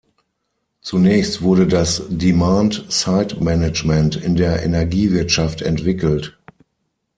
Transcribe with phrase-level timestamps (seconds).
[0.81, 6.39] Zunächst wurde das "Demand-Side-Management" in der Energiewirtschaft entwickelt.